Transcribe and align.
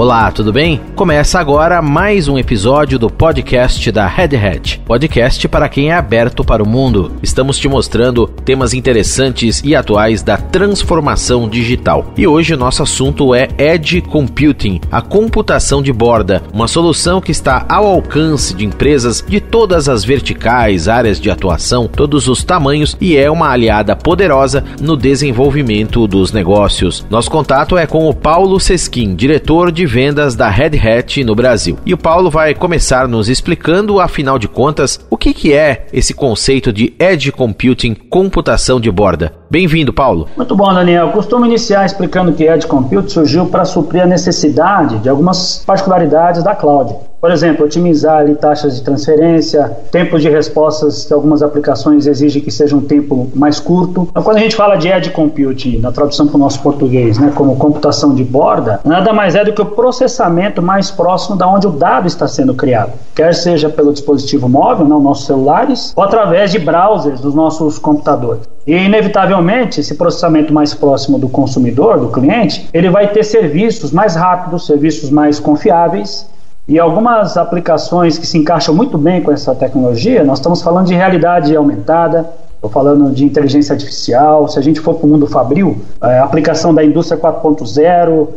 Olá, 0.00 0.32
tudo 0.32 0.50
bem? 0.50 0.80
Começa 0.96 1.38
agora 1.38 1.82
mais 1.82 2.26
um 2.26 2.38
episódio 2.38 2.98
do 2.98 3.10
podcast 3.10 3.92
da 3.92 4.06
Red 4.06 4.34
Hat. 4.34 4.80
Podcast 4.86 5.46
para 5.46 5.68
quem 5.68 5.90
é 5.90 5.92
aberto 5.92 6.42
para 6.42 6.62
o 6.62 6.66
mundo. 6.66 7.12
Estamos 7.22 7.58
te 7.58 7.68
mostrando 7.68 8.26
temas 8.26 8.72
interessantes 8.72 9.60
e 9.62 9.76
atuais 9.76 10.22
da 10.22 10.38
transformação 10.38 11.46
digital. 11.46 12.14
E 12.16 12.26
hoje 12.26 12.54
o 12.54 12.56
nosso 12.56 12.82
assunto 12.82 13.34
é 13.34 13.48
Edge 13.58 14.00
Computing, 14.00 14.80
a 14.90 15.02
computação 15.02 15.82
de 15.82 15.92
borda, 15.92 16.42
uma 16.50 16.66
solução 16.66 17.20
que 17.20 17.30
está 17.30 17.66
ao 17.68 17.84
alcance 17.84 18.54
de 18.54 18.64
empresas 18.64 19.22
de 19.28 19.38
todas 19.38 19.86
as 19.86 20.02
verticais, 20.02 20.88
áreas 20.88 21.20
de 21.20 21.30
atuação, 21.30 21.86
todos 21.86 22.26
os 22.26 22.42
tamanhos 22.42 22.96
e 23.02 23.18
é 23.18 23.30
uma 23.30 23.50
aliada 23.50 23.94
poderosa 23.94 24.64
no 24.80 24.96
desenvolvimento 24.96 26.06
dos 26.06 26.32
negócios. 26.32 27.04
Nosso 27.10 27.30
contato 27.30 27.76
é 27.76 27.86
com 27.86 28.08
o 28.08 28.14
Paulo 28.14 28.58
Sesquim, 28.58 29.14
diretor 29.14 29.70
de 29.70 29.89
vendas 29.90 30.36
da 30.36 30.48
Red 30.48 30.78
Hat 30.78 31.24
no 31.24 31.34
Brasil. 31.34 31.76
E 31.84 31.92
o 31.92 31.98
Paulo 31.98 32.30
vai 32.30 32.54
começar 32.54 33.08
nos 33.08 33.28
explicando, 33.28 34.00
afinal 34.00 34.38
de 34.38 34.46
contas, 34.46 35.04
o 35.10 35.16
que, 35.16 35.34
que 35.34 35.52
é 35.52 35.86
esse 35.92 36.14
conceito 36.14 36.72
de 36.72 36.94
Edge 36.98 37.32
Computing, 37.32 37.94
computação 37.94 38.80
de 38.80 38.90
borda. 38.90 39.39
Bem-vindo, 39.50 39.92
Paulo. 39.92 40.28
Muito 40.36 40.54
bom, 40.54 40.72
Daniel. 40.72 41.08
Costumo 41.08 41.44
iniciar 41.44 41.84
explicando 41.84 42.32
que 42.32 42.44
Edge 42.44 42.68
Computing 42.68 43.08
surgiu 43.08 43.46
para 43.46 43.64
suprir 43.64 44.00
a 44.00 44.06
necessidade 44.06 44.98
de 44.98 45.08
algumas 45.08 45.64
particularidades 45.66 46.44
da 46.44 46.54
cloud. 46.54 46.94
Por 47.20 47.32
exemplo, 47.32 47.66
otimizar 47.66 48.18
ali, 48.18 48.34
taxas 48.36 48.76
de 48.76 48.82
transferência, 48.82 49.76
tempos 49.90 50.22
de 50.22 50.30
respostas 50.30 51.04
que 51.04 51.12
algumas 51.12 51.42
aplicações 51.42 52.06
exigem 52.06 52.40
que 52.40 52.50
seja 52.50 52.74
um 52.76 52.80
tempo 52.80 53.28
mais 53.34 53.60
curto. 53.60 54.06
Então, 54.10 54.22
quando 54.22 54.36
a 54.36 54.40
gente 54.40 54.54
fala 54.56 54.76
de 54.76 54.88
Edge 54.88 55.10
Computing, 55.10 55.80
na 55.80 55.92
tradução 55.92 56.28
para 56.28 56.36
o 56.36 56.38
nosso 56.38 56.62
português, 56.62 57.18
né, 57.18 57.32
como 57.34 57.56
computação 57.56 58.14
de 58.14 58.24
borda, 58.24 58.80
nada 58.84 59.12
mais 59.12 59.34
é 59.34 59.44
do 59.44 59.52
que 59.52 59.60
o 59.60 59.66
processamento 59.66 60.62
mais 60.62 60.90
próximo 60.90 61.36
da 61.36 61.46
onde 61.46 61.66
o 61.66 61.70
dado 61.70 62.06
está 62.06 62.26
sendo 62.26 62.54
criado, 62.54 62.92
quer 63.14 63.34
seja 63.34 63.68
pelo 63.68 63.92
dispositivo 63.92 64.48
móvel, 64.48 64.86
não 64.86 65.00
nossos 65.00 65.26
celulares, 65.26 65.92
ou 65.94 66.04
através 66.04 66.52
de 66.52 66.58
browsers 66.58 67.20
dos 67.20 67.34
nossos 67.34 67.78
computadores. 67.78 68.48
E, 68.66 68.74
inevitavelmente, 68.74 69.39
esse 69.80 69.94
processamento 69.94 70.52
mais 70.52 70.74
próximo 70.74 71.18
do 71.18 71.28
consumidor, 71.28 71.98
do 71.98 72.08
cliente, 72.08 72.68
ele 72.72 72.90
vai 72.90 73.08
ter 73.08 73.24
serviços 73.24 73.92
mais 73.92 74.14
rápidos, 74.14 74.66
serviços 74.66 75.10
mais 75.10 75.38
confiáveis. 75.38 76.28
E 76.68 76.78
algumas 76.78 77.36
aplicações 77.36 78.18
que 78.18 78.26
se 78.26 78.38
encaixam 78.38 78.74
muito 78.74 78.96
bem 78.96 79.22
com 79.22 79.32
essa 79.32 79.54
tecnologia, 79.54 80.22
nós 80.22 80.38
estamos 80.38 80.62
falando 80.62 80.86
de 80.86 80.94
realidade 80.94 81.56
aumentada, 81.56 82.30
estou 82.54 82.70
falando 82.70 83.10
de 83.10 83.24
inteligência 83.24 83.72
artificial, 83.72 84.46
se 84.46 84.58
a 84.58 84.62
gente 84.62 84.80
for 84.80 84.94
para 84.94 85.06
o 85.06 85.08
mundo 85.08 85.26
fabril, 85.26 85.80
a 86.00 86.12
é, 86.12 86.18
aplicação 86.20 86.74
da 86.74 86.84
indústria 86.84 87.18
4.0, 87.18 88.28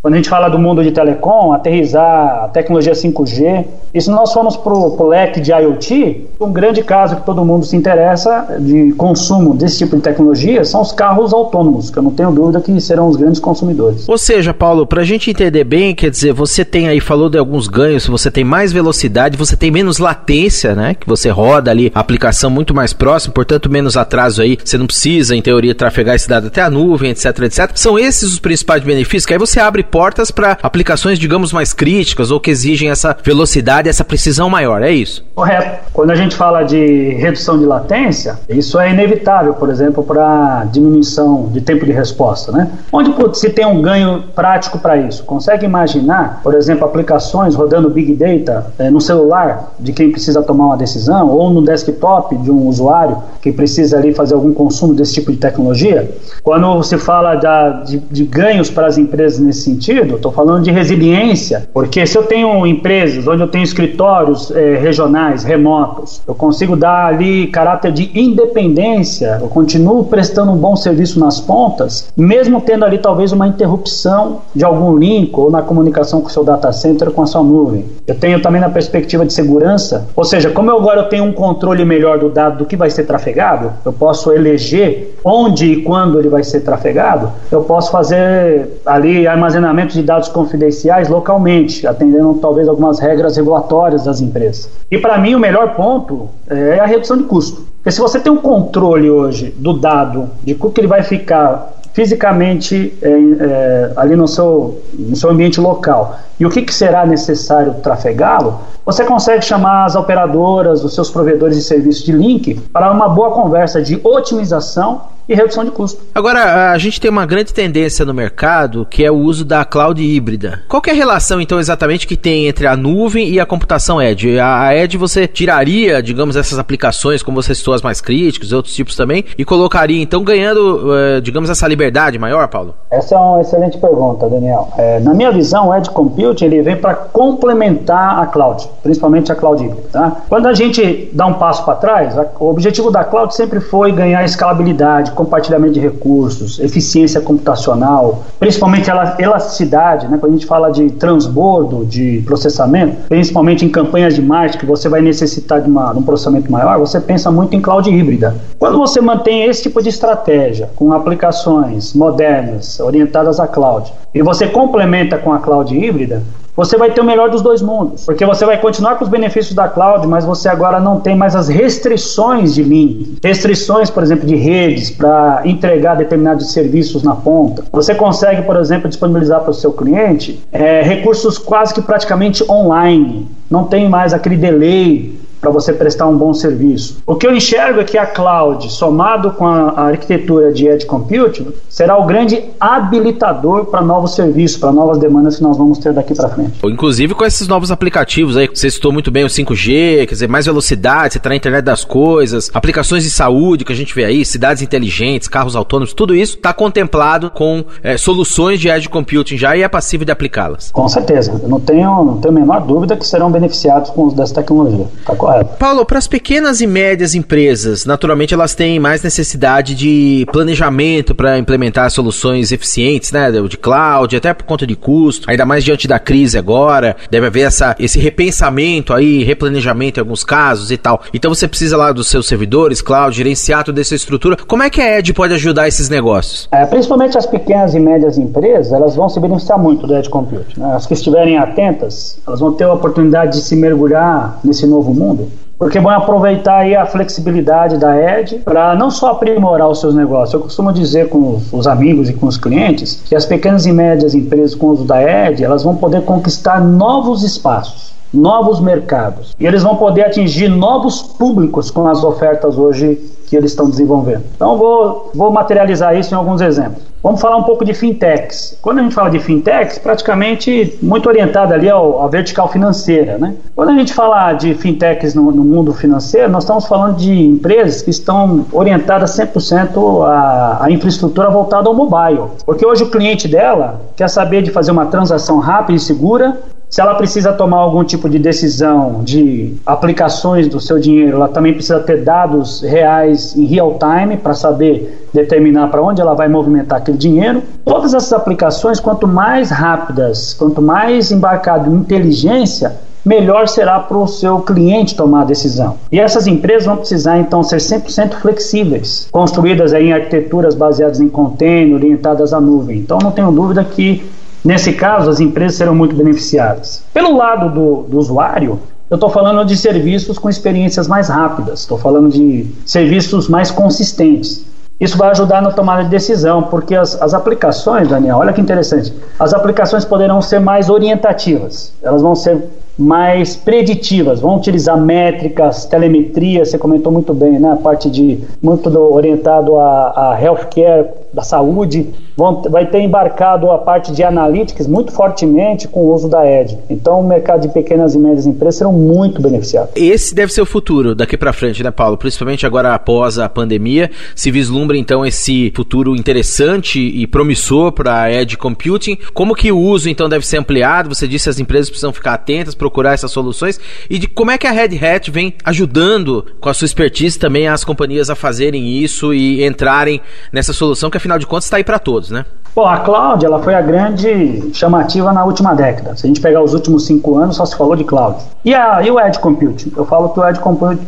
quando 0.00 0.14
a 0.14 0.16
gente 0.16 0.28
fala 0.28 0.48
do 0.48 0.58
mundo 0.58 0.82
de 0.82 0.92
telecom, 0.92 1.52
aterrizar 1.52 2.44
a 2.44 2.48
tecnologia 2.48 2.92
5G, 2.92 3.64
e 3.92 4.00
se 4.00 4.10
nós 4.10 4.32
formos 4.32 4.56
para 4.56 4.72
o 4.72 5.08
leque 5.08 5.40
de 5.40 5.50
IoT, 5.50 6.26
um 6.40 6.52
grande 6.52 6.82
caso 6.82 7.16
que 7.16 7.22
todo 7.26 7.44
mundo 7.44 7.64
se 7.64 7.76
interessa 7.76 8.56
de 8.60 8.92
consumo 8.92 9.54
desse 9.54 9.78
tipo 9.78 9.96
de 9.96 10.02
tecnologia 10.02 10.64
são 10.64 10.82
os 10.82 10.92
carros 10.92 11.32
autônomos, 11.32 11.90
que 11.90 11.98
eu 11.98 12.02
não 12.02 12.12
tenho 12.12 12.30
dúvida 12.30 12.60
que 12.60 12.80
serão 12.80 13.08
os 13.08 13.16
grandes 13.16 13.40
consumidores. 13.40 14.08
Ou 14.08 14.16
seja, 14.18 14.54
Paulo, 14.54 14.86
para 14.86 15.02
a 15.02 15.04
gente 15.04 15.30
entender 15.30 15.64
bem, 15.64 15.94
quer 15.94 16.10
dizer, 16.10 16.32
você 16.32 16.64
tem 16.64 16.86
aí, 16.86 17.00
falou 17.00 17.28
de 17.28 17.38
alguns 17.38 17.66
ganhos, 17.66 18.06
você 18.06 18.30
tem 18.30 18.44
mais 18.44 18.72
velocidade, 18.72 19.36
você 19.36 19.56
tem 19.56 19.70
menos 19.70 19.98
latência, 19.98 20.74
né? 20.74 20.94
Que 20.94 21.08
você 21.08 21.28
roda 21.28 21.70
ali 21.70 21.90
a 21.94 22.00
aplicação 22.00 22.50
muito 22.50 22.74
mais 22.74 22.92
próxima, 22.92 23.34
portanto, 23.34 23.70
menos 23.70 23.96
atraso 23.96 24.42
aí, 24.42 24.56
você 24.62 24.78
não 24.78 24.86
precisa, 24.86 25.34
em 25.34 25.42
teoria, 25.42 25.74
trafegar 25.74 26.14
esse 26.14 26.28
dado 26.28 26.46
até 26.46 26.62
a 26.62 26.70
nuvem, 26.70 27.10
etc, 27.10 27.26
etc. 27.40 27.70
São 27.74 27.98
esses 27.98 28.32
os 28.32 28.38
principais 28.38 28.82
benefícios, 28.84 29.26
que 29.26 29.32
aí 29.32 29.38
você 29.38 29.58
abre 29.58 29.82
para 30.30 30.58
aplicações, 30.62 31.18
digamos, 31.18 31.52
mais 31.52 31.72
críticas 31.72 32.30
ou 32.30 32.40
que 32.40 32.50
exigem 32.50 32.90
essa 32.90 33.16
velocidade, 33.22 33.88
essa 33.88 34.04
precisão 34.04 34.48
maior, 34.48 34.82
é 34.82 34.90
isso? 34.92 35.24
Correto. 35.34 35.88
Quando 35.92 36.10
a 36.10 36.14
gente 36.14 36.36
fala 36.36 36.62
de 36.62 37.14
redução 37.14 37.58
de 37.58 37.64
latência, 37.64 38.38
isso 38.48 38.78
é 38.78 38.90
inevitável, 38.90 39.54
por 39.54 39.68
exemplo, 39.68 40.04
para 40.04 40.64
diminuição 40.70 41.48
de 41.52 41.60
tempo 41.60 41.84
de 41.84 41.92
resposta, 41.92 42.52
né? 42.52 42.70
Onde 42.92 43.12
se 43.36 43.50
tem 43.50 43.66
um 43.66 43.82
ganho 43.82 44.24
prático 44.34 44.78
para 44.78 44.96
isso? 44.96 45.24
Consegue 45.24 45.64
imaginar, 45.64 46.40
por 46.42 46.54
exemplo, 46.54 46.84
aplicações 46.84 47.54
rodando 47.54 47.90
Big 47.90 48.14
Data 48.14 48.72
é, 48.78 48.90
no 48.90 49.00
celular 49.00 49.72
de 49.78 49.92
quem 49.92 50.10
precisa 50.10 50.42
tomar 50.42 50.66
uma 50.66 50.76
decisão 50.76 51.28
ou 51.28 51.50
no 51.50 51.62
desktop 51.62 52.36
de 52.36 52.50
um 52.50 52.66
usuário 52.68 53.18
que 53.42 53.50
precisa 53.52 53.98
ali 53.98 54.14
fazer 54.14 54.34
algum 54.34 54.52
consumo 54.52 54.94
desse 54.94 55.14
tipo 55.14 55.32
de 55.32 55.38
tecnologia? 55.38 56.10
Quando 56.42 56.82
se 56.82 56.96
fala 56.98 57.34
da, 57.34 57.70
de, 57.82 57.98
de 57.98 58.24
ganhos 58.24 58.70
para 58.70 58.86
as 58.86 58.98
empresas 58.98 59.38
nesse 59.38 59.70
sentido, 59.78 60.16
estou 60.16 60.32
falando 60.32 60.64
de 60.64 60.72
resiliência, 60.72 61.68
porque 61.72 62.04
se 62.04 62.18
eu 62.18 62.24
tenho 62.24 62.66
empresas 62.66 63.26
onde 63.28 63.42
eu 63.42 63.48
tenho 63.48 63.62
escritórios 63.62 64.50
é, 64.50 64.76
regionais, 64.76 65.44
remotos, 65.44 66.20
eu 66.26 66.34
consigo 66.34 66.76
dar 66.76 67.06
ali 67.06 67.46
caráter 67.46 67.92
de 67.92 68.10
independência, 68.18 69.38
eu 69.40 69.48
continuo 69.48 70.04
prestando 70.04 70.50
um 70.50 70.56
bom 70.56 70.74
serviço 70.74 71.20
nas 71.20 71.40
pontas, 71.40 72.12
mesmo 72.16 72.60
tendo 72.60 72.84
ali 72.84 72.98
talvez 72.98 73.30
uma 73.30 73.46
interrupção 73.46 74.40
de 74.54 74.64
algum 74.64 74.96
link 74.96 75.30
ou 75.38 75.50
na 75.50 75.62
comunicação 75.62 76.20
com 76.20 76.26
o 76.26 76.30
seu 76.30 76.42
data 76.42 76.72
center 76.72 77.10
com 77.12 77.22
a 77.22 77.26
sua 77.26 77.42
nuvem. 77.42 77.84
Eu 78.06 78.16
tenho 78.16 78.42
também 78.42 78.60
na 78.60 78.68
perspectiva 78.68 79.24
de 79.24 79.32
segurança, 79.32 80.08
ou 80.16 80.24
seja, 80.24 80.50
como 80.50 80.70
eu 80.70 80.76
agora 80.76 81.02
eu 81.02 81.08
tenho 81.08 81.24
um 81.24 81.32
controle 81.32 81.84
melhor 81.84 82.18
do 82.18 82.28
dado 82.28 82.58
do 82.58 82.66
que 82.66 82.76
vai 82.76 82.90
ser 82.90 83.04
trafegado, 83.04 83.72
eu 83.84 83.92
posso 83.92 84.32
eleger 84.32 85.16
onde 85.24 85.66
e 85.66 85.82
quando 85.82 86.18
ele 86.18 86.28
vai 86.28 86.42
ser 86.42 86.60
trafegado, 86.60 87.30
eu 87.52 87.62
posso 87.62 87.92
fazer 87.92 88.80
ali 88.84 89.26
armazenamento 89.26 89.67
de 89.94 90.02
dados 90.02 90.28
confidenciais 90.28 91.08
localmente, 91.08 91.86
atendendo 91.86 92.34
talvez 92.34 92.68
algumas 92.68 92.98
regras 92.98 93.36
regulatórias 93.36 94.04
das 94.04 94.20
empresas. 94.20 94.70
E 94.90 94.98
para 94.98 95.18
mim 95.18 95.34
o 95.34 95.38
melhor 95.38 95.74
ponto 95.74 96.28
é 96.48 96.78
a 96.78 96.86
redução 96.86 97.16
de 97.16 97.24
custo. 97.24 97.66
Porque 97.76 97.90
se 97.92 98.00
você 98.00 98.20
tem 98.20 98.30
um 98.30 98.38
controle 98.38 99.08
hoje 99.08 99.54
do 99.56 99.72
dado, 99.72 100.30
de 100.42 100.54
como 100.54 100.72
que 100.72 100.80
ele 100.80 100.88
vai 100.88 101.02
ficar 101.02 101.72
fisicamente 101.98 102.96
é, 103.02 103.08
é, 103.10 103.92
ali 103.96 104.14
no 104.14 104.28
seu, 104.28 104.80
no 104.96 105.16
seu 105.16 105.30
ambiente 105.30 105.60
local 105.60 106.16
e 106.38 106.46
o 106.46 106.50
que, 106.50 106.62
que 106.62 106.72
será 106.72 107.04
necessário 107.04 107.74
trafegá-lo, 107.82 108.60
você 108.86 109.04
consegue 109.04 109.44
chamar 109.44 109.84
as 109.84 109.96
operadoras, 109.96 110.84
os 110.84 110.94
seus 110.94 111.10
provedores 111.10 111.56
de 111.56 111.62
serviço 111.62 112.06
de 112.06 112.12
link 112.12 112.54
para 112.72 112.92
uma 112.92 113.08
boa 113.08 113.32
conversa 113.32 113.82
de 113.82 114.00
otimização 114.04 115.18
e 115.28 115.34
redução 115.34 115.62
de 115.62 115.70
custo. 115.70 116.00
Agora, 116.14 116.72
a 116.72 116.78
gente 116.78 116.98
tem 116.98 117.10
uma 117.10 117.26
grande 117.26 117.52
tendência 117.52 118.04
no 118.04 118.14
mercado 118.14 118.86
que 118.88 119.04
é 119.04 119.10
o 119.10 119.16
uso 119.16 119.44
da 119.44 119.62
cloud 119.64 120.02
híbrida. 120.02 120.62
Qual 120.66 120.80
é 120.86 120.90
a 120.90 120.94
relação, 120.94 121.38
então, 121.38 121.60
exatamente 121.60 122.06
que 122.06 122.16
tem 122.16 122.46
entre 122.46 122.66
a 122.66 122.74
nuvem 122.76 123.28
e 123.28 123.38
a 123.38 123.44
computação 123.44 124.00
Edge? 124.00 124.40
A 124.40 124.74
Edge 124.74 124.96
você 124.96 125.26
tiraria, 125.26 126.02
digamos, 126.02 126.34
essas 126.34 126.58
aplicações, 126.58 127.22
como 127.22 127.42
você 127.42 127.54
citou, 127.54 127.74
as 127.74 127.82
mais 127.82 128.00
críticas, 128.00 128.52
outros 128.52 128.74
tipos 128.74 128.96
também, 128.96 129.24
e 129.36 129.44
colocaria, 129.44 130.00
então, 130.00 130.24
ganhando, 130.24 130.94
eh, 130.94 131.20
digamos, 131.20 131.50
essa 131.50 131.68
liberdade 131.68 131.87
maior, 132.18 132.48
Paulo? 132.48 132.74
Essa 132.90 133.14
é 133.14 133.18
uma 133.18 133.40
excelente 133.40 133.76
pergunta, 133.76 134.28
Daniel. 134.28 134.68
É, 134.78 134.98
na 135.00 135.12
minha 135.12 135.30
visão, 135.30 135.68
o 135.68 135.74
Edge 135.74 135.90
Computing 135.90 136.46
ele 136.46 136.62
vem 136.62 136.76
para 136.76 136.94
complementar 136.94 138.22
a 138.22 138.26
cloud, 138.26 138.68
principalmente 138.82 139.30
a 139.30 139.34
cloud 139.34 139.62
híbrida. 139.62 139.88
Tá? 139.92 140.16
Quando 140.28 140.46
a 140.46 140.54
gente 140.54 141.10
dá 141.12 141.26
um 141.26 141.34
passo 141.34 141.64
para 141.64 141.74
trás, 141.74 142.14
o 142.40 142.46
objetivo 142.46 142.90
da 142.90 143.04
cloud 143.04 143.34
sempre 143.34 143.60
foi 143.60 143.92
ganhar 143.92 144.24
escalabilidade, 144.24 145.12
compartilhamento 145.12 145.74
de 145.74 145.80
recursos, 145.80 146.58
eficiência 146.58 147.20
computacional, 147.20 148.22
principalmente 148.38 148.90
a 148.90 149.16
elasticidade, 149.18 150.08
né? 150.08 150.16
quando 150.18 150.32
a 150.32 150.36
gente 150.36 150.46
fala 150.46 150.70
de 150.70 150.90
transbordo, 150.92 151.84
de 151.84 152.22
processamento, 152.24 152.96
principalmente 153.08 153.64
em 153.64 153.68
campanhas 153.68 154.14
de 154.14 154.22
marketing 154.22 154.58
que 154.58 154.66
você 154.66 154.88
vai 154.88 155.00
necessitar 155.00 155.60
de, 155.60 155.68
uma, 155.68 155.92
de 155.92 155.98
um 155.98 156.02
processamento 156.02 156.50
maior, 156.50 156.78
você 156.78 157.00
pensa 157.00 157.30
muito 157.30 157.54
em 157.54 157.60
cloud 157.60 157.88
híbrida. 157.90 158.34
Quando 158.58 158.78
você 158.78 159.00
mantém 159.00 159.44
esse 159.44 159.62
tipo 159.62 159.82
de 159.82 159.88
estratégia 159.88 160.70
com 160.74 160.92
aplicações 160.92 161.77
modernas, 161.94 162.80
orientadas 162.80 163.40
à 163.40 163.46
cloud, 163.46 163.92
e 164.14 164.22
você 164.22 164.46
complementa 164.46 165.18
com 165.18 165.32
a 165.32 165.38
cloud 165.38 165.76
híbrida, 165.76 166.22
você 166.58 166.76
vai 166.76 166.90
ter 166.90 167.00
o 167.00 167.04
melhor 167.04 167.30
dos 167.30 167.40
dois 167.40 167.62
mundos, 167.62 168.04
porque 168.04 168.26
você 168.26 168.44
vai 168.44 168.60
continuar 168.60 168.96
com 168.96 169.04
os 169.04 169.08
benefícios 169.08 169.54
da 169.54 169.68
cloud, 169.68 170.04
mas 170.08 170.24
você 170.24 170.48
agora 170.48 170.80
não 170.80 170.98
tem 170.98 171.14
mais 171.14 171.36
as 171.36 171.46
restrições 171.46 172.52
de 172.52 172.64
link, 172.64 173.18
restrições, 173.22 173.90
por 173.90 174.02
exemplo, 174.02 174.26
de 174.26 174.34
redes 174.34 174.90
para 174.90 175.42
entregar 175.44 175.94
determinados 175.94 176.50
serviços 176.50 177.04
na 177.04 177.14
ponta. 177.14 177.62
Você 177.70 177.94
consegue, 177.94 178.42
por 178.42 178.56
exemplo, 178.56 178.88
disponibilizar 178.88 179.40
para 179.42 179.52
o 179.52 179.54
seu 179.54 179.72
cliente 179.72 180.42
é, 180.50 180.82
recursos 180.82 181.38
quase 181.38 181.72
que 181.72 181.80
praticamente 181.80 182.42
online. 182.50 183.28
Não 183.48 183.62
tem 183.62 183.88
mais 183.88 184.12
aquele 184.12 184.36
delay 184.36 185.16
para 185.40 185.50
você 185.50 185.72
prestar 185.72 186.06
um 186.06 186.16
bom 186.16 186.32
serviço. 186.34 186.98
O 187.06 187.14
que 187.16 187.26
eu 187.26 187.34
enxergo 187.34 187.80
é 187.80 187.84
que 187.84 187.96
a 187.96 188.06
cloud, 188.06 188.70
somado 188.72 189.32
com 189.32 189.46
a, 189.46 189.88
arquitetura 189.88 190.52
de 190.52 190.66
edge 190.66 190.86
computing, 190.86 191.48
será 191.68 191.96
o 191.96 192.04
grande 192.04 192.42
habilitador 192.58 193.66
para 193.66 193.80
novos 193.80 194.14
serviços, 194.14 194.58
para 194.58 194.72
novas 194.72 194.98
demandas 194.98 195.36
que 195.36 195.42
nós 195.42 195.56
vamos 195.56 195.78
ter 195.78 195.92
daqui 195.92 196.14
para 196.14 196.28
frente. 196.28 196.52
Inclusive 196.64 197.14
com 197.14 197.24
esses 197.24 197.46
novos 197.48 197.70
aplicativos 197.70 198.36
aí, 198.36 198.48
você 198.48 198.70
citou 198.70 198.92
muito 198.92 199.10
bem 199.10 199.24
o 199.24 199.28
5G, 199.28 200.06
quer 200.06 200.14
dizer, 200.14 200.28
mais 200.28 200.46
velocidade, 200.46 201.14
você 201.14 201.18
está 201.18 201.28
na 201.28 201.36
internet 201.36 201.64
das 201.64 201.84
coisas, 201.84 202.50
aplicações 202.52 203.04
de 203.04 203.10
saúde 203.10 203.64
que 203.64 203.72
a 203.72 203.76
gente 203.76 203.94
vê 203.94 204.04
aí, 204.04 204.24
cidades 204.24 204.62
inteligentes, 204.62 205.28
carros 205.28 205.56
autônomos, 205.56 205.92
tudo 205.92 206.14
isso 206.14 206.36
está 206.36 206.52
contemplado 206.52 207.30
com 207.30 207.64
é, 207.82 207.96
soluções 207.96 208.60
de 208.60 208.68
edge 208.68 208.88
computing 208.88 209.36
já 209.36 209.56
e 209.56 209.62
é 209.62 209.68
passível 209.68 210.04
de 210.04 210.12
aplicá-las. 210.12 210.70
Com 210.70 210.88
certeza, 210.88 211.38
eu 211.42 211.48
não 211.48 211.60
tenho, 211.60 212.04
não 212.04 212.18
tenho 212.18 212.36
a 212.36 212.40
menor 212.40 212.60
dúvida 212.60 212.96
que 212.96 213.06
serão 213.06 213.30
beneficiados 213.30 213.90
com 213.90 214.02
o 214.02 214.06
uso 214.06 214.16
dessa 214.16 214.34
tecnologia. 214.34 214.86
Está 214.98 215.14
Paulo, 215.58 215.84
para 215.84 215.98
as 215.98 216.06
pequenas 216.06 216.60
e 216.60 216.66
médias 216.66 217.14
empresas, 217.14 217.84
naturalmente 217.84 218.34
elas 218.34 218.54
têm 218.54 218.78
mais 218.78 219.02
necessidade 219.02 219.74
de 219.74 220.26
planejamento 220.32 221.14
para 221.14 221.38
implementar 221.38 221.90
soluções 221.90 222.52
eficientes, 222.52 223.12
né, 223.12 223.30
de 223.30 223.56
cloud, 223.56 224.16
até 224.16 224.32
por 224.32 224.44
conta 224.44 224.66
de 224.66 224.74
custo, 224.74 225.28
ainda 225.30 225.44
mais 225.44 225.64
diante 225.64 225.86
da 225.86 225.98
crise 225.98 226.38
agora, 226.38 226.96
deve 227.10 227.26
haver 227.26 227.46
essa, 227.46 227.76
esse 227.78 227.98
repensamento 227.98 228.92
aí, 228.92 229.22
replanejamento 229.22 230.00
em 230.00 230.02
alguns 230.02 230.24
casos 230.24 230.70
e 230.70 230.76
tal. 230.76 231.02
Então 231.12 231.34
você 231.34 231.46
precisa 231.46 231.76
lá 231.76 231.92
dos 231.92 232.08
seus 232.08 232.26
servidores, 232.26 232.80
cloud, 232.80 233.16
gerenciar 233.16 233.64
toda 233.64 233.80
essa 233.80 233.94
estrutura. 233.94 234.36
Como 234.36 234.62
é 234.62 234.70
que 234.70 234.80
a 234.80 234.98
Ed 234.98 235.12
pode 235.12 235.34
ajudar 235.34 235.68
esses 235.68 235.88
negócios? 235.88 236.48
É, 236.50 236.64
principalmente 236.66 237.18
as 237.18 237.26
pequenas 237.26 237.74
e 237.74 237.80
médias 237.80 238.16
empresas, 238.18 238.72
elas 238.72 238.96
vão 238.96 239.08
se 239.08 239.20
beneficiar 239.20 239.58
muito 239.58 239.86
do 239.86 239.96
Edge 239.96 240.08
Compute. 240.08 240.58
Né? 240.58 240.72
As 240.74 240.86
que 240.86 240.94
estiverem 240.94 241.38
atentas, 241.38 242.18
elas 242.26 242.40
vão 242.40 242.52
ter 242.52 242.64
a 242.64 242.72
oportunidade 242.72 243.38
de 243.38 243.42
se 243.42 243.56
mergulhar 243.56 244.38
nesse 244.44 244.66
novo 244.66 244.94
mundo 244.94 245.17
porque 245.58 245.80
vão 245.80 245.90
aproveitar 245.90 246.58
aí 246.58 246.76
a 246.76 246.86
flexibilidade 246.86 247.78
da 247.78 247.96
Ed 247.96 248.38
para 248.44 248.74
não 248.76 248.90
só 248.90 249.12
aprimorar 249.12 249.68
os 249.68 249.80
seus 249.80 249.94
negócios. 249.94 250.34
Eu 250.34 250.40
costumo 250.40 250.72
dizer 250.72 251.08
com 251.08 251.40
os 251.52 251.66
amigos 251.66 252.08
e 252.08 252.12
com 252.12 252.26
os 252.26 252.36
clientes 252.36 253.02
que 253.04 253.16
as 253.16 253.26
pequenas 253.26 253.66
e 253.66 253.72
médias 253.72 254.14
empresas 254.14 254.54
com 254.54 254.66
o 254.66 254.70
uso 254.70 254.84
da 254.84 255.02
Ed, 255.02 255.42
elas 255.42 255.64
vão 255.64 255.74
poder 255.74 256.02
conquistar 256.02 256.60
novos 256.60 257.24
espaços 257.24 257.88
novos 258.12 258.58
mercados. 258.58 259.34
E 259.38 259.46
eles 259.46 259.62
vão 259.62 259.76
poder 259.76 260.06
atingir 260.06 260.48
novos 260.48 261.02
públicos 261.02 261.70
com 261.70 261.86
as 261.86 262.02
ofertas 262.02 262.56
hoje 262.56 262.98
que 263.28 263.36
eles 263.36 263.52
estão 263.52 263.68
desenvolvendo. 263.68 264.24
Então, 264.34 264.56
vou, 264.56 265.10
vou 265.14 265.30
materializar 265.30 265.96
isso 265.96 266.14
em 266.14 266.16
alguns 266.16 266.40
exemplos. 266.40 266.88
Vamos 267.00 267.20
falar 267.20 267.36
um 267.36 267.44
pouco 267.44 267.64
de 267.64 267.72
fintechs. 267.74 268.58
Quando 268.60 268.80
a 268.80 268.82
gente 268.82 268.94
fala 268.94 269.08
de 269.08 269.20
fintechs, 269.20 269.78
praticamente 269.78 270.76
muito 270.82 271.08
orientada 271.08 271.54
ali 271.54 271.70
ao, 271.70 272.02
à 272.02 272.08
vertical 272.08 272.48
financeira. 272.48 273.16
Né? 273.18 273.34
Quando 273.54 273.68
a 273.68 273.74
gente 273.74 273.94
fala 273.94 274.32
de 274.32 274.52
fintechs 274.54 275.14
no, 275.14 275.30
no 275.30 275.44
mundo 275.44 275.72
financeiro, 275.72 276.28
nós 276.28 276.42
estamos 276.42 276.66
falando 276.66 276.96
de 276.96 277.12
empresas 277.12 277.82
que 277.82 277.90
estão 277.90 278.44
orientadas 278.52 279.16
100% 279.16 280.04
à, 280.04 280.64
à 280.64 280.70
infraestrutura 280.70 281.30
voltada 281.30 281.68
ao 281.68 281.74
mobile. 281.74 282.24
Porque 282.44 282.66
hoje 282.66 282.82
o 282.82 282.90
cliente 282.90 283.28
dela 283.28 283.80
quer 283.96 284.08
saber 284.10 284.42
de 284.42 284.50
fazer 284.50 284.72
uma 284.72 284.86
transação 284.86 285.38
rápida 285.38 285.76
e 285.76 285.80
segura 285.80 286.36
se 286.70 286.80
ela 286.80 286.94
precisa 286.94 287.32
tomar 287.32 287.58
algum 287.58 287.82
tipo 287.82 288.08
de 288.08 288.18
decisão 288.18 289.02
de 289.02 289.54
aplicações 289.64 290.48
do 290.48 290.60
seu 290.60 290.78
dinheiro, 290.78 291.16
ela 291.16 291.28
também 291.28 291.54
precisa 291.54 291.80
ter 291.80 292.04
dados 292.04 292.60
reais 292.60 293.34
em 293.36 293.44
real 293.46 293.78
time 293.78 294.18
para 294.18 294.34
saber 294.34 295.08
determinar 295.12 295.68
para 295.68 295.82
onde 295.82 296.00
ela 296.00 296.14
vai 296.14 296.28
movimentar 296.28 296.78
aquele 296.78 296.98
dinheiro. 296.98 297.42
Todas 297.64 297.94
essas 297.94 298.12
aplicações, 298.12 298.78
quanto 298.78 299.08
mais 299.08 299.50
rápidas, 299.50 300.34
quanto 300.34 300.60
mais 300.60 301.10
embarcado 301.10 301.70
em 301.70 301.76
inteligência, 301.76 302.76
melhor 303.04 303.48
será 303.48 303.80
para 303.80 303.96
o 303.96 304.06
seu 304.06 304.40
cliente 304.40 304.94
tomar 304.94 305.22
a 305.22 305.24
decisão. 305.24 305.76
E 305.90 305.98
essas 305.98 306.26
empresas 306.26 306.66
vão 306.66 306.76
precisar 306.76 307.18
então 307.18 307.42
ser 307.42 307.56
100% 307.56 308.14
flexíveis, 308.14 309.08
construídas 309.10 309.72
em 309.72 309.94
arquiteturas 309.94 310.54
baseadas 310.54 311.00
em 311.00 311.08
container, 311.08 311.74
orientadas 311.74 312.34
à 312.34 312.40
nuvem. 312.40 312.78
Então 312.78 312.98
não 313.02 313.10
tenho 313.10 313.32
dúvida 313.32 313.64
que 313.64 314.04
Nesse 314.44 314.72
caso, 314.72 315.10
as 315.10 315.20
empresas 315.20 315.56
serão 315.56 315.74
muito 315.74 315.94
beneficiadas. 315.94 316.82
Pelo 316.92 317.16
lado 317.16 317.50
do, 317.50 317.82
do 317.82 317.98
usuário, 317.98 318.60
eu 318.90 318.94
estou 318.94 319.10
falando 319.10 319.44
de 319.44 319.56
serviços 319.56 320.18
com 320.18 320.28
experiências 320.30 320.88
mais 320.88 321.08
rápidas, 321.08 321.60
estou 321.60 321.76
falando 321.76 322.08
de 322.08 322.46
serviços 322.64 323.28
mais 323.28 323.50
consistentes. 323.50 324.46
Isso 324.80 324.96
vai 324.96 325.10
ajudar 325.10 325.42
na 325.42 325.50
tomada 325.50 325.84
de 325.84 325.90
decisão, 325.90 326.44
porque 326.44 326.74
as, 326.74 327.00
as 327.02 327.12
aplicações, 327.12 327.88
Daniel, 327.88 328.18
olha 328.18 328.32
que 328.32 328.40
interessante, 328.40 328.94
as 329.18 329.34
aplicações 329.34 329.84
poderão 329.84 330.22
ser 330.22 330.38
mais 330.38 330.70
orientativas, 330.70 331.72
elas 331.82 332.00
vão 332.00 332.14
ser 332.14 332.48
mais 332.78 333.34
preditivas, 333.34 334.20
vão 334.20 334.36
utilizar 334.36 334.80
métricas, 334.80 335.64
telemetria, 335.64 336.44
você 336.44 336.56
comentou 336.56 336.92
muito 336.92 337.12
bem, 337.12 337.40
né? 337.40 337.52
A 337.52 337.56
parte 337.56 337.90
de 337.90 338.20
muito 338.40 338.70
do, 338.70 338.92
orientado 338.92 339.56
a, 339.56 340.12
a 340.12 340.22
healthcare, 340.22 340.86
da 341.12 341.22
saúde, 341.22 341.86
vão, 342.16 342.42
vai 342.42 342.66
ter 342.66 342.80
embarcado 342.80 343.50
a 343.50 343.58
parte 343.58 343.92
de 343.92 344.02
analytics 344.02 344.66
muito 344.66 344.92
fortemente 344.92 345.66
com 345.66 345.80
o 345.80 345.94
uso 345.94 346.08
da 346.08 346.26
Edge. 346.26 346.58
Então, 346.68 347.00
o 347.00 347.06
mercado 347.06 347.42
de 347.42 347.48
pequenas 347.48 347.94
e 347.94 347.98
médias 347.98 348.26
empresas 348.26 348.56
serão 348.56 348.72
muito 348.72 349.20
beneficiados. 349.20 349.70
Esse 349.74 350.14
deve 350.14 350.32
ser 350.32 350.42
o 350.42 350.46
futuro 350.46 350.94
daqui 350.94 351.16
para 351.16 351.32
frente, 351.32 351.62
né, 351.62 351.70
Paulo? 351.70 351.96
Principalmente 351.96 352.46
agora 352.46 352.74
após 352.74 353.18
a 353.18 353.28
pandemia, 353.28 353.90
se 354.14 354.30
vislumbra 354.30 354.76
então 354.76 355.04
esse 355.04 355.52
futuro 355.54 355.96
interessante 355.96 356.78
e 356.78 357.06
promissor 357.06 357.72
para 357.72 358.02
a 358.02 358.12
Edge 358.12 358.36
Computing. 358.36 358.98
Como 359.14 359.34
que 359.34 359.50
o 359.50 359.58
uso 359.58 359.88
então 359.88 360.08
deve 360.08 360.26
ser 360.26 360.38
ampliado? 360.38 360.94
Você 360.94 361.08
disse 361.08 361.24
que 361.24 361.30
as 361.30 361.40
empresas 361.40 361.70
precisam 361.70 361.92
ficar 361.92 362.14
atentas, 362.14 362.54
procurar 362.68 362.92
essas 362.92 363.10
soluções 363.10 363.58
e 363.88 363.98
de 363.98 364.06
como 364.06 364.30
é 364.30 364.36
que 364.36 364.46
a 364.46 364.52
Red 364.52 364.78
Hat 364.78 365.10
vem 365.10 365.34
ajudando 365.42 366.24
com 366.38 366.50
a 366.50 366.54
sua 366.54 366.66
expertise 366.66 367.18
também 367.18 367.48
as 367.48 367.64
companhias 367.64 368.10
a 368.10 368.14
fazerem 368.14 368.68
isso 368.68 369.14
e 369.14 369.44
entrarem 369.44 370.00
nessa 370.30 370.52
solução 370.52 370.90
que 370.90 370.98
afinal 370.98 371.18
de 371.18 371.26
contas 371.26 371.44
está 371.44 371.56
aí 371.56 371.64
para 371.64 371.78
todos, 371.78 372.10
né? 372.10 372.24
Bom, 372.54 372.66
a 372.66 372.78
cloud 372.78 373.24
ela 373.24 373.40
foi 373.42 373.54
a 373.54 373.62
grande 373.62 374.50
chamativa 374.52 375.12
na 375.12 375.24
última 375.24 375.54
década. 375.54 375.96
Se 375.96 376.06
a 376.06 376.08
gente 376.08 376.20
pegar 376.20 376.42
os 376.42 376.54
últimos 376.54 376.86
cinco 376.86 377.16
anos, 377.16 377.36
só 377.36 377.46
se 377.46 377.56
falou 377.56 377.76
de 377.76 377.84
cloud. 377.84 378.16
E, 378.44 378.52
a, 378.52 378.82
e 378.82 378.90
o 378.90 378.98
Edge 378.98 379.18
Computing? 379.20 379.72
Eu 379.76 379.84
falo 379.84 380.08
que 380.08 380.18
o 380.18 380.28
Edge 380.28 380.40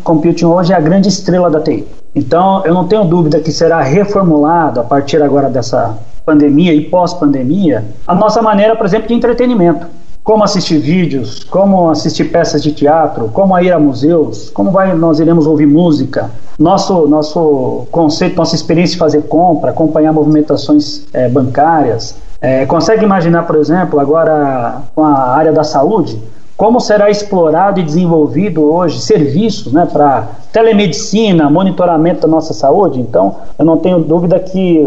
Computing 0.03 0.47
hoje 0.47 0.73
é 0.73 0.77
a 0.77 0.81
grande 0.81 1.09
estrela 1.09 1.49
da 1.49 1.61
TI. 1.61 1.87
Então, 2.15 2.63
eu 2.65 2.75
não 2.75 2.89
tenho 2.89 3.05
dúvida 3.05 3.39
que 3.41 3.53
será 3.53 3.83
reformulado 3.83 4.81
a 4.81 4.85
partir 4.85 5.23
agora 5.23 5.49
dessa 5.49 5.97
pandemia 6.27 6.75
e 6.75 6.83
pós-pandemia 6.83 7.85
a 8.07 8.15
nossa 8.15 8.43
maneira, 8.43 8.75
por 8.75 8.85
exemplo, 8.85 9.07
de 9.07 9.15
entretenimento 9.15 9.87
como 10.31 10.45
assistir 10.45 10.79
vídeos, 10.79 11.43
como 11.43 11.91
assistir 11.91 12.27
peças 12.27 12.63
de 12.63 12.71
teatro, 12.71 13.31
como 13.33 13.59
ir 13.59 13.73
a 13.73 13.81
museus, 13.81 14.49
como 14.51 14.71
vai, 14.71 14.95
nós 14.95 15.19
iremos 15.19 15.45
ouvir 15.45 15.67
música, 15.67 16.31
nosso, 16.57 17.09
nosso 17.09 17.89
conceito, 17.91 18.37
nossa 18.37 18.55
experiência 18.55 18.93
de 18.93 18.99
fazer 19.01 19.23
compra, 19.23 19.73
acompanhar 19.73 20.13
movimentações 20.13 21.03
é, 21.13 21.29
bancárias. 21.29 22.15
É, 22.41 22.65
consegue 22.65 23.05
imaginar, 23.05 23.43
por 23.43 23.57
exemplo, 23.57 23.99
agora 23.99 24.83
com 24.95 25.03
a 25.03 25.31
área 25.35 25.53
da 25.53 25.65
saúde, 25.65 26.23
como 26.61 26.79
será 26.79 27.09
explorado 27.09 27.81
e 27.81 27.83
desenvolvido 27.83 28.71
hoje 28.71 29.01
serviços 29.01 29.73
né, 29.73 29.89
para 29.91 30.29
telemedicina, 30.53 31.49
monitoramento 31.49 32.21
da 32.21 32.29
nossa 32.29 32.53
saúde. 32.53 33.01
Então, 33.01 33.37
eu 33.59 33.65
não 33.65 33.79
tenho 33.79 34.01
dúvida 34.01 34.39
que 34.39 34.85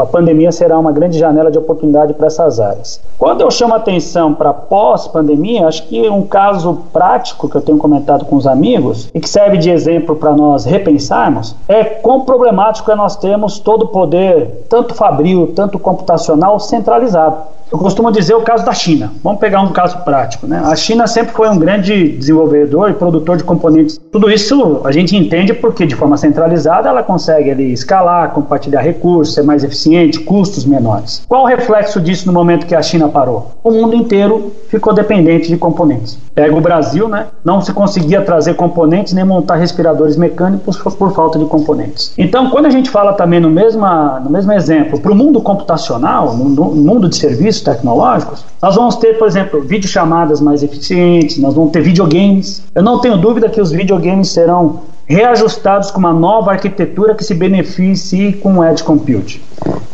a 0.00 0.06
pandemia 0.06 0.50
será 0.50 0.78
uma 0.78 0.90
grande 0.90 1.18
janela 1.18 1.50
de 1.50 1.58
oportunidade 1.58 2.14
para 2.14 2.28
essas 2.28 2.58
áreas. 2.58 2.98
Quando 3.18 3.42
eu 3.42 3.50
chamo 3.50 3.74
atenção 3.74 4.32
para 4.32 4.54
pós-pandemia, 4.54 5.68
acho 5.68 5.86
que 5.86 6.08
um 6.08 6.22
caso 6.22 6.78
prático 6.94 7.46
que 7.46 7.56
eu 7.56 7.60
tenho 7.60 7.76
comentado 7.76 8.24
com 8.24 8.36
os 8.36 8.46
amigos 8.46 9.10
e 9.12 9.20
que 9.20 9.28
serve 9.28 9.58
de 9.58 9.68
exemplo 9.68 10.16
para 10.16 10.32
nós 10.32 10.64
repensarmos 10.64 11.54
é 11.68 11.84
quão 11.84 12.22
problemático 12.22 12.90
é 12.90 12.96
nós 12.96 13.16
termos 13.16 13.58
todo 13.58 13.82
o 13.82 13.88
poder, 13.88 14.64
tanto 14.66 14.94
fabril, 14.94 15.52
tanto 15.54 15.78
computacional, 15.78 16.58
centralizado. 16.58 17.36
Eu 17.72 17.78
costumo 17.78 18.12
dizer 18.12 18.34
o 18.34 18.42
caso 18.42 18.66
da 18.66 18.74
China. 18.74 19.10
Vamos 19.24 19.40
pegar 19.40 19.62
um 19.62 19.72
caso 19.72 20.04
prático. 20.04 20.46
Né? 20.46 20.60
A 20.62 20.76
China 20.76 21.06
sempre 21.06 21.32
foi 21.32 21.48
um 21.48 21.58
grande 21.58 22.10
desenvolvedor 22.10 22.90
e 22.90 22.92
produtor 22.92 23.38
de 23.38 23.44
componentes. 23.44 23.98
Tudo 24.12 24.30
isso 24.30 24.82
a 24.84 24.92
gente 24.92 25.16
entende 25.16 25.54
porque, 25.54 25.86
de 25.86 25.96
forma 25.96 26.18
centralizada, 26.18 26.90
ela 26.90 27.02
consegue 27.02 27.50
ali, 27.50 27.72
escalar, 27.72 28.32
compartilhar 28.32 28.82
recursos, 28.82 29.34
ser 29.34 29.42
mais 29.42 29.64
eficiente, 29.64 30.20
custos 30.20 30.66
menores. 30.66 31.24
Qual 31.26 31.44
o 31.44 31.46
reflexo 31.46 31.98
disso 31.98 32.26
no 32.26 32.32
momento 32.34 32.66
que 32.66 32.74
a 32.74 32.82
China 32.82 33.08
parou? 33.08 33.52
O 33.64 33.70
mundo 33.70 33.96
inteiro 33.96 34.52
ficou 34.68 34.92
dependente 34.92 35.48
de 35.48 35.56
componentes. 35.56 36.18
Pega 36.34 36.54
o 36.54 36.60
Brasil, 36.60 37.08
né? 37.08 37.28
não 37.42 37.62
se 37.62 37.72
conseguia 37.72 38.20
trazer 38.20 38.52
componentes 38.54 39.14
nem 39.14 39.24
montar 39.24 39.56
respiradores 39.56 40.18
mecânicos 40.18 40.76
por, 40.76 41.12
falta 41.14 41.38
de 41.38 41.46
componentes. 41.46 42.12
Então, 42.18 42.50
quando 42.50 42.66
a 42.66 42.70
gente 42.70 42.90
fala 42.90 43.14
também 43.14 43.40
no 43.40 43.50
mesmo, 43.50 43.86
no 44.22 44.28
mesmo 44.30 44.52
exemplo, 44.52 45.00
para 45.00 45.12
o 45.12 45.14
mundo 45.14 45.40
computacional, 45.40 46.36
no 46.36 46.44
mundo 46.74 47.08
de 47.08 47.16
serviços, 47.16 47.61
tecnológicos, 47.62 48.44
nós 48.60 48.74
vamos 48.74 48.96
ter, 48.96 49.18
por 49.18 49.26
exemplo, 49.26 49.60
videochamadas 49.60 50.40
mais 50.40 50.62
eficientes, 50.62 51.38
nós 51.38 51.54
vamos 51.54 51.72
ter 51.72 51.82
videogames. 51.82 52.62
Eu 52.74 52.82
não 52.82 53.00
tenho 53.00 53.16
dúvida 53.16 53.48
que 53.48 53.60
os 53.60 53.70
videogames 53.70 54.28
serão 54.28 54.82
reajustados 55.06 55.90
com 55.90 55.98
uma 55.98 56.12
nova 56.12 56.52
arquitetura 56.52 57.14
que 57.14 57.24
se 57.24 57.34
beneficie 57.34 58.32
com 58.32 58.58
o 58.58 58.64
Edge 58.64 58.82
Compute. 58.82 59.42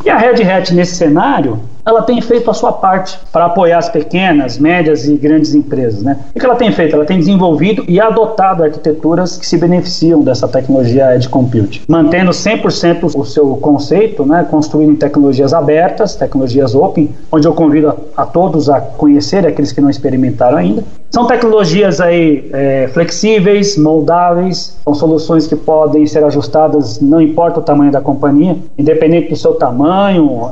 E 0.09 0.11
a 0.11 0.17
Red 0.17 0.43
Hat 0.43 0.73
nesse 0.73 0.97
cenário, 0.97 1.61
ela 1.85 2.01
tem 2.01 2.19
feito 2.23 2.51
a 2.51 2.55
sua 2.55 2.73
parte 2.73 3.19
para 3.31 3.45
apoiar 3.45 3.77
as 3.77 3.91
pequenas, 3.91 4.59
médias 4.59 5.07
e 5.07 5.15
grandes 5.17 5.55
empresas. 5.55 6.03
Né? 6.03 6.19
O 6.35 6.41
que 6.41 6.47
ela 6.47 6.55
tem 6.55 6.73
feito? 6.73 6.97
Ela 6.97 7.05
tem 7.05 7.19
desenvolvido 7.19 7.85
e 7.87 8.01
adotado 8.01 8.63
arquiteturas 8.63 9.37
que 9.37 9.47
se 9.47 9.59
beneficiam 9.59 10.23
dessa 10.23 10.49
tecnologia 10.49 11.15
Edge 11.15 11.29
Compute, 11.29 11.83
mantendo 11.87 12.31
100% 12.31 13.05
o 13.15 13.25
seu 13.25 13.57
conceito, 13.57 14.25
né? 14.25 14.47
construindo 14.51 14.99
tecnologias 14.99 15.53
abertas, 15.53 16.15
tecnologias 16.15 16.75
open, 16.75 17.11
onde 17.31 17.47
eu 17.47 17.53
convido 17.53 17.89
a, 17.89 18.23
a 18.23 18.25
todos 18.25 18.71
a 18.71 18.81
conhecer 18.81 19.47
aqueles 19.47 19.73
que 19.73 19.81
não 19.83 19.91
experimentaram 19.91 20.57
ainda. 20.57 20.85
São 21.11 21.27
tecnologias 21.27 22.03
aí 22.03 22.51
é, 22.53 22.89
flexíveis, 22.89 23.79
moldáveis, 23.79 24.79
são 24.85 24.95
soluções 24.95 25.47
que 25.47 25.57
podem 25.57 26.07
ser 26.07 26.23
ajustadas, 26.23 27.01
não 27.01 27.21
importa 27.21 27.61
o 27.61 27.63
tamanho 27.63 27.91
da 27.91 28.01
companhia, 28.01 28.57
independente 28.77 29.31
do 29.31 29.37
seu 29.37 29.55
tamanho, 29.55 29.98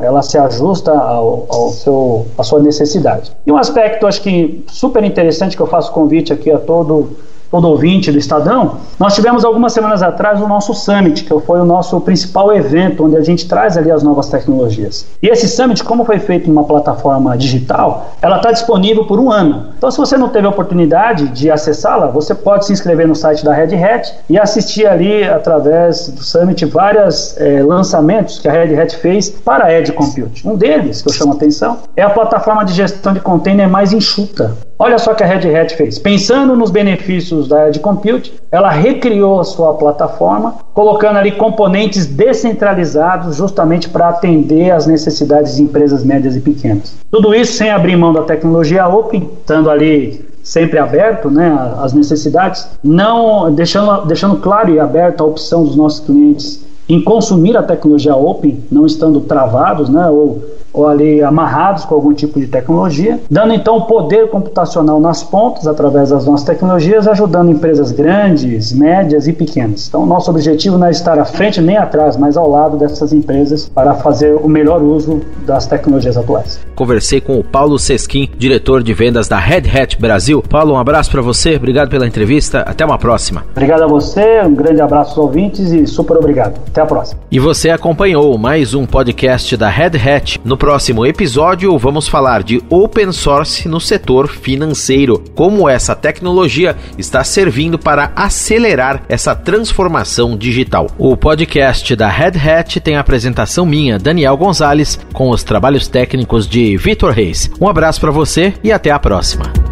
ela 0.02 0.22
se 0.22 0.36
ajusta 0.36 0.92
ao, 0.92 1.46
ao 1.48 1.70
seu, 1.70 2.26
à 2.36 2.42
sua 2.42 2.60
necessidade. 2.60 3.32
E 3.46 3.52
um 3.52 3.56
aspecto, 3.56 4.06
acho 4.06 4.20
que 4.22 4.64
super 4.68 5.04
interessante, 5.04 5.56
que 5.56 5.62
eu 5.62 5.66
faço 5.66 5.92
convite 5.92 6.32
aqui 6.32 6.50
a 6.50 6.58
todo 6.58 7.16
todo 7.56 7.70
ouvinte 7.70 8.12
do 8.12 8.18
Estadão, 8.18 8.76
nós 8.98 9.14
tivemos 9.14 9.42
algumas 9.42 9.72
semanas 9.72 10.02
atrás 10.02 10.42
o 10.42 10.46
nosso 10.46 10.74
Summit, 10.74 11.24
que 11.24 11.40
foi 11.40 11.58
o 11.58 11.64
nosso 11.64 11.98
principal 12.02 12.54
evento, 12.54 13.06
onde 13.06 13.16
a 13.16 13.22
gente 13.22 13.48
traz 13.48 13.78
ali 13.78 13.90
as 13.90 14.02
novas 14.02 14.28
tecnologias. 14.28 15.06
E 15.22 15.28
esse 15.28 15.48
Summit, 15.48 15.82
como 15.82 16.04
foi 16.04 16.18
feito 16.18 16.48
numa 16.48 16.64
plataforma 16.64 17.34
digital, 17.34 18.10
ela 18.20 18.36
está 18.36 18.52
disponível 18.52 19.06
por 19.06 19.18
um 19.18 19.30
ano. 19.30 19.68
Então, 19.78 19.90
se 19.90 19.96
você 19.96 20.18
não 20.18 20.28
teve 20.28 20.46
a 20.46 20.50
oportunidade 20.50 21.28
de 21.28 21.50
acessá-la, 21.50 22.08
você 22.08 22.34
pode 22.34 22.66
se 22.66 22.74
inscrever 22.74 23.08
no 23.08 23.14
site 23.14 23.42
da 23.42 23.54
Red 23.54 23.74
Hat 23.74 24.12
e 24.28 24.38
assistir 24.38 24.86
ali, 24.86 25.24
através 25.24 26.08
do 26.08 26.22
Summit, 26.22 26.62
vários 26.66 27.38
é, 27.38 27.62
lançamentos 27.62 28.38
que 28.38 28.48
a 28.48 28.52
Red 28.52 28.78
Hat 28.78 28.96
fez 28.96 29.30
para 29.30 29.64
a 29.64 29.72
Edge 29.72 29.92
Compute. 29.92 30.46
Um 30.46 30.56
deles, 30.56 31.00
que 31.00 31.08
eu 31.08 31.12
chamo 31.14 31.32
a 31.32 31.36
atenção, 31.36 31.78
é 31.96 32.02
a 32.02 32.10
plataforma 32.10 32.66
de 32.66 32.74
gestão 32.74 33.14
de 33.14 33.20
container 33.20 33.66
mais 33.66 33.94
enxuta. 33.94 34.54
Olha 34.78 34.98
só 34.98 35.12
o 35.12 35.14
que 35.14 35.22
a 35.22 35.26
Red 35.26 35.56
Hat 35.56 35.74
fez. 35.74 35.98
Pensando 35.98 36.54
nos 36.54 36.70
benefícios 36.70 37.48
da 37.48 37.68
Edge 37.68 37.80
Compute, 37.80 38.34
ela 38.52 38.70
recriou 38.70 39.40
a 39.40 39.44
sua 39.44 39.72
plataforma, 39.72 40.56
colocando 40.74 41.16
ali 41.16 41.32
componentes 41.32 42.04
descentralizados 42.04 43.36
justamente 43.36 43.88
para 43.88 44.10
atender 44.10 44.70
às 44.70 44.86
necessidades 44.86 45.56
de 45.56 45.62
empresas 45.62 46.04
médias 46.04 46.36
e 46.36 46.40
pequenas. 46.40 46.94
Tudo 47.10 47.34
isso 47.34 47.54
sem 47.54 47.70
abrir 47.70 47.96
mão 47.96 48.12
da 48.12 48.22
tecnologia 48.22 48.86
open, 48.86 49.30
estando 49.40 49.70
ali 49.70 50.26
sempre 50.42 50.78
aberto, 50.78 51.30
né, 51.30 51.74
as 51.80 51.92
necessidades, 51.92 52.68
não 52.84 53.52
deixando, 53.52 54.06
deixando 54.06 54.36
claro 54.36 54.70
e 54.72 54.78
aberto 54.78 55.22
a 55.22 55.26
opção 55.26 55.64
dos 55.64 55.74
nossos 55.74 56.00
clientes 56.00 56.64
em 56.88 57.02
consumir 57.02 57.56
a 57.56 57.62
tecnologia 57.62 58.14
open, 58.14 58.62
não 58.70 58.86
estando 58.86 59.20
travados, 59.22 59.88
né, 59.88 60.08
ou 60.08 60.40
ou 60.76 60.86
ali 60.86 61.22
amarrados 61.22 61.86
com 61.86 61.94
algum 61.94 62.12
tipo 62.12 62.38
de 62.38 62.46
tecnologia, 62.46 63.18
dando 63.30 63.54
então 63.54 63.80
poder 63.80 64.28
computacional 64.28 65.00
nas 65.00 65.22
pontas 65.22 65.66
através 65.66 66.10
das 66.10 66.26
nossas 66.26 66.46
tecnologias, 66.46 67.08
ajudando 67.08 67.50
empresas 67.50 67.90
grandes, 67.90 68.72
médias 68.72 69.26
e 69.26 69.32
pequenas. 69.32 69.88
Então, 69.88 70.04
nosso 70.04 70.30
objetivo 70.30 70.76
não 70.76 70.86
é 70.86 70.90
estar 70.90 71.18
à 71.18 71.24
frente 71.24 71.60
nem 71.62 71.78
atrás, 71.78 72.16
mas 72.16 72.36
ao 72.36 72.48
lado 72.48 72.76
dessas 72.76 73.12
empresas 73.12 73.68
para 73.68 73.94
fazer 73.94 74.34
o 74.34 74.48
melhor 74.48 74.82
uso 74.82 75.22
das 75.46 75.66
tecnologias 75.66 76.16
atuais. 76.16 76.60
Conversei 76.74 77.22
com 77.22 77.38
o 77.38 77.44
Paulo 77.44 77.78
Sesquim, 77.78 78.28
diretor 78.36 78.82
de 78.82 78.92
vendas 78.92 79.28
da 79.28 79.38
Red 79.38 79.62
Hat 79.74 79.98
Brasil. 79.98 80.42
Paulo, 80.46 80.74
um 80.74 80.78
abraço 80.78 81.10
para 81.10 81.22
você, 81.22 81.56
obrigado 81.56 81.88
pela 81.88 82.06
entrevista, 82.06 82.60
até 82.60 82.84
uma 82.84 82.98
próxima. 82.98 83.44
Obrigado 83.52 83.84
a 83.84 83.86
você, 83.86 84.42
um 84.42 84.54
grande 84.54 84.82
abraço 84.82 85.12
aos 85.12 85.18
ouvintes 85.18 85.72
e 85.72 85.86
super 85.86 86.18
obrigado. 86.18 86.60
Até 86.68 86.82
a 86.82 86.86
próxima. 86.86 87.20
E 87.30 87.38
você 87.38 87.70
acompanhou 87.70 88.36
mais 88.36 88.74
um 88.74 88.84
podcast 88.84 89.56
da 89.56 89.70
Red 89.70 89.96
Hat 89.96 90.40
no 90.44 90.56
próximo 90.66 91.06
episódio, 91.06 91.78
vamos 91.78 92.08
falar 92.08 92.42
de 92.42 92.60
open 92.68 93.12
source 93.12 93.68
no 93.68 93.80
setor 93.80 94.26
financeiro, 94.26 95.22
como 95.32 95.68
essa 95.68 95.94
tecnologia 95.94 96.74
está 96.98 97.22
servindo 97.22 97.78
para 97.78 98.10
acelerar 98.16 99.04
essa 99.08 99.32
transformação 99.32 100.36
digital. 100.36 100.88
O 100.98 101.16
podcast 101.16 101.94
da 101.94 102.08
Red 102.08 102.32
Hat 102.44 102.80
tem 102.80 102.96
a 102.96 103.00
apresentação 103.00 103.64
minha, 103.64 103.96
Daniel 103.96 104.36
Gonzalez, 104.36 104.98
com 105.12 105.30
os 105.30 105.44
trabalhos 105.44 105.86
técnicos 105.86 106.48
de 106.48 106.76
Vitor 106.76 107.12
Reis. 107.12 107.48
Um 107.60 107.68
abraço 107.68 108.00
para 108.00 108.10
você 108.10 108.52
e 108.64 108.72
até 108.72 108.90
a 108.90 108.98
próxima. 108.98 109.65